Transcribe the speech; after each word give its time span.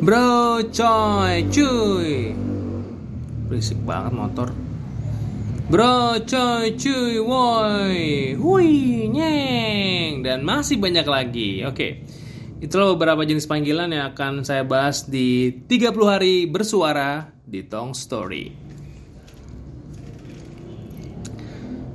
Bro, 0.00 0.64
coy, 0.72 1.44
cuy. 1.52 2.32
Berisik 3.52 3.76
banget 3.84 4.16
motor. 4.16 4.48
Bro, 5.68 6.24
coy, 6.24 6.72
cuy, 6.72 7.20
woi, 7.20 8.32
hui, 8.32 8.72
nyeng, 9.12 10.24
dan 10.24 10.40
masih 10.40 10.80
banyak 10.80 11.04
lagi. 11.04 11.68
Oke, 11.68 12.08
itulah 12.64 12.96
beberapa 12.96 13.28
jenis 13.28 13.44
panggilan 13.44 13.92
yang 13.92 14.08
akan 14.16 14.40
saya 14.40 14.64
bahas 14.64 15.04
di 15.04 15.52
30 15.68 15.92
hari 16.08 16.48
bersuara 16.48 17.36
di 17.44 17.60
Tong 17.68 17.92
Story. 17.92 18.56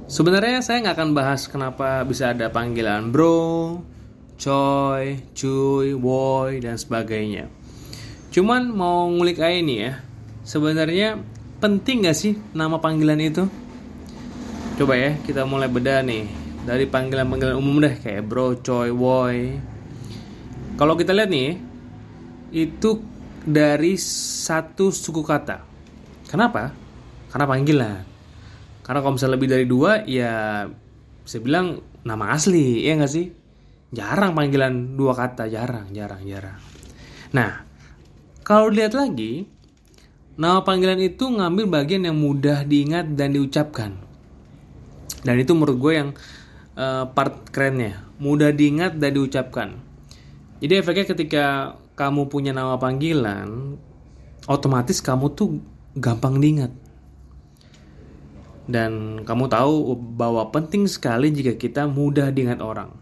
Sebenarnya 0.06 0.62
saya 0.62 0.86
nggak 0.86 0.94
akan 0.94 1.12
bahas 1.18 1.50
kenapa 1.50 2.06
bisa 2.06 2.38
ada 2.38 2.54
panggilan 2.54 3.10
bro, 3.10 3.82
coy, 4.38 5.26
cuy, 5.34 5.98
woi, 5.98 6.62
dan 6.62 6.78
sebagainya. 6.78 7.65
Cuman 8.36 8.68
mau 8.68 9.08
ngulik 9.08 9.40
aja 9.40 9.64
nih 9.64 9.78
ya. 9.80 9.94
Sebenarnya 10.44 11.24
penting 11.64 12.04
gak 12.04 12.20
sih 12.20 12.36
nama 12.52 12.84
panggilan 12.84 13.16
itu? 13.24 13.48
Coba 14.76 15.00
ya, 15.00 15.16
kita 15.24 15.48
mulai 15.48 15.72
beda 15.72 16.04
nih. 16.04 16.28
Dari 16.68 16.84
panggilan-panggilan 16.84 17.56
umum 17.56 17.80
deh 17.80 17.96
kayak 17.96 18.28
bro, 18.28 18.60
coy, 18.60 18.92
boy. 18.92 19.56
Kalau 20.76 21.00
kita 21.00 21.16
lihat 21.16 21.32
nih, 21.32 21.56
itu 22.52 23.00
dari 23.48 23.96
satu 23.96 24.92
suku 24.92 25.24
kata. 25.24 25.64
Kenapa? 26.28 26.76
Karena 27.32 27.48
panggilan. 27.48 28.04
Karena 28.84 29.00
kalau 29.00 29.16
misalnya 29.16 29.40
lebih 29.40 29.48
dari 29.48 29.64
dua, 29.64 30.04
ya 30.04 30.68
saya 31.24 31.40
bilang 31.40 31.80
nama 32.04 32.36
asli, 32.36 32.84
ya 32.84 33.00
nggak 33.00 33.14
sih? 33.16 33.32
Jarang 33.96 34.36
panggilan 34.36 35.00
dua 35.00 35.16
kata, 35.16 35.48
jarang, 35.48 35.88
jarang, 35.96 36.20
jarang. 36.28 36.60
Nah, 37.32 37.75
kalau 38.46 38.70
dilihat 38.70 38.94
lagi, 38.94 39.50
nama 40.38 40.62
panggilan 40.62 41.02
itu 41.02 41.26
ngambil 41.26 41.66
bagian 41.66 42.06
yang 42.06 42.14
mudah 42.14 42.62
diingat 42.62 43.18
dan 43.18 43.34
diucapkan. 43.34 43.98
Dan 45.26 45.42
itu 45.42 45.58
menurut 45.58 45.78
gue 45.82 45.94
yang 45.98 46.10
uh, 46.78 47.10
part 47.10 47.50
kerennya, 47.50 48.06
mudah 48.22 48.54
diingat 48.54 49.02
dan 49.02 49.18
diucapkan. 49.18 49.82
Jadi 50.62 50.74
efeknya 50.78 51.06
ketika 51.10 51.46
kamu 51.98 52.30
punya 52.30 52.54
nama 52.54 52.78
panggilan, 52.78 53.82
otomatis 54.46 55.02
kamu 55.02 55.34
tuh 55.34 55.58
gampang 55.98 56.38
diingat. 56.38 56.70
Dan 58.70 59.26
kamu 59.26 59.50
tahu 59.50 59.98
bahwa 60.18 60.54
penting 60.54 60.86
sekali 60.86 61.34
jika 61.34 61.58
kita 61.58 61.90
mudah 61.90 62.30
diingat 62.30 62.62
orang. 62.62 62.94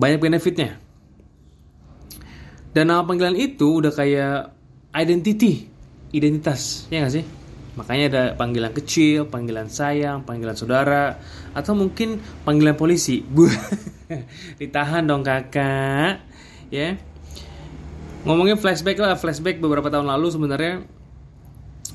Banyak 0.00 0.24
benefitnya. 0.24 0.80
Dan 2.72 2.88
nama 2.88 3.04
panggilan 3.04 3.36
itu 3.36 3.84
udah 3.84 3.92
kayak 3.92 4.52
identity, 4.96 5.68
identitas, 6.12 6.88
ya 6.88 7.04
gak 7.04 7.12
sih? 7.20 7.24
Makanya 7.72 8.04
ada 8.08 8.22
panggilan 8.36 8.72
kecil, 8.72 9.28
panggilan 9.28 9.68
sayang, 9.68 10.24
panggilan 10.24 10.56
saudara, 10.56 11.20
atau 11.52 11.72
mungkin 11.72 12.20
panggilan 12.44 12.76
polisi. 12.76 13.24
Bu, 13.34 13.48
ditahan 14.60 15.04
dong 15.04 15.24
kakak, 15.24 16.24
ya. 16.72 16.96
Ngomongin 18.24 18.56
flashback 18.56 18.96
lah, 19.00 19.16
flashback 19.20 19.60
beberapa 19.60 19.88
tahun 19.92 20.08
lalu 20.08 20.26
sebenarnya 20.32 20.74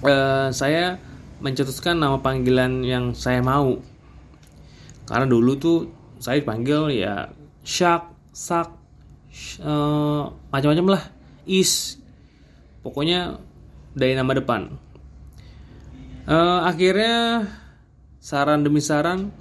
uh, 0.05 0.49
saya 0.53 1.01
mencetuskan 1.41 1.97
nama 1.97 2.21
panggilan 2.21 2.85
yang 2.85 3.13
saya 3.17 3.41
mau. 3.41 3.81
Karena 5.07 5.25
dulu 5.29 5.57
tuh 5.57 5.77
saya 6.17 6.41
dipanggil 6.41 7.01
ya 7.01 7.31
Shark, 7.63 8.11
Sak, 8.33 8.73
uh, 9.61 10.33
macam-macam 10.49 10.97
lah. 10.97 11.03
Is. 11.47 11.99
Pokoknya 12.83 13.41
dari 13.97 14.13
nama 14.13 14.31
depan. 14.35 14.77
Uh, 16.27 16.67
akhirnya 16.67 17.47
saran 18.19 18.59
demi 18.59 18.83
saran 18.83 19.31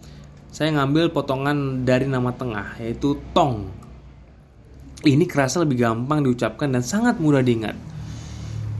saya 0.54 0.72
ngambil 0.72 1.10
potongan 1.10 1.82
dari 1.84 2.08
nama 2.08 2.32
tengah 2.32 2.80
yaitu 2.80 3.20
tong. 3.36 3.68
Ini 5.04 5.28
kerasa 5.28 5.60
lebih 5.60 5.76
gampang 5.76 6.24
diucapkan 6.24 6.72
dan 6.72 6.80
sangat 6.80 7.20
mudah 7.20 7.44
diingat. 7.44 7.76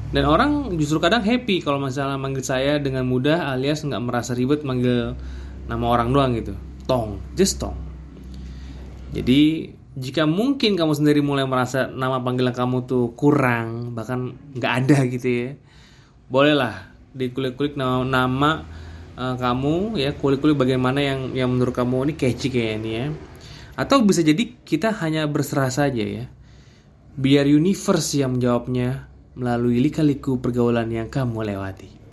Dan 0.08 0.24
orang 0.24 0.72
justru 0.80 0.96
kadang 1.02 1.20
happy 1.20 1.60
kalau 1.60 1.76
masalah 1.76 2.16
manggil 2.16 2.40
saya 2.40 2.80
dengan 2.80 3.04
mudah 3.04 3.52
alias 3.52 3.84
nggak 3.84 4.00
merasa 4.00 4.32
ribet 4.32 4.64
manggil 4.64 5.12
nama 5.68 5.84
orang 5.84 6.08
doang 6.16 6.32
gitu. 6.38 6.56
Tong. 6.88 7.20
Just 7.36 7.60
tong. 7.60 7.76
Jadi 9.12 9.68
jika 9.96 10.28
mungkin 10.28 10.76
kamu 10.76 10.92
sendiri 10.92 11.24
mulai 11.24 11.48
merasa 11.48 11.88
nama 11.88 12.20
panggilan 12.20 12.52
kamu 12.52 12.84
tuh 12.84 13.16
kurang 13.16 13.96
bahkan 13.96 14.36
nggak 14.52 14.72
ada 14.84 14.98
gitu 15.08 15.28
ya 15.28 15.50
bolehlah 16.28 16.92
dikulik-kulik 17.16 17.80
nama, 17.80 18.04
nama 18.04 18.50
uh, 19.16 19.34
kamu 19.40 19.96
ya 19.96 20.12
kulik-kulik 20.12 20.54
bagaimana 20.54 21.00
yang 21.00 21.32
yang 21.32 21.48
menurut 21.48 21.72
kamu 21.72 22.10
ini 22.10 22.14
catchy 22.14 22.52
kayak 22.52 22.72
ini 22.84 22.90
ya. 22.92 23.06
Atau 23.76 24.04
bisa 24.04 24.24
jadi 24.24 24.56
kita 24.64 24.92
hanya 25.04 25.28
berserah 25.28 25.72
saja 25.72 26.04
ya. 26.04 26.24
Biar 27.16 27.48
universe 27.48 28.20
yang 28.20 28.36
menjawabnya 28.36 29.08
melalui 29.36 29.80
lika-liku 29.80 30.40
pergaulan 30.40 30.88
yang 30.92 31.08
kamu 31.08 31.44
lewati 31.44 32.05